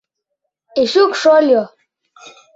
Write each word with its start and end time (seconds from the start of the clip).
Эчук 0.81 1.11
шольо! 1.21 1.63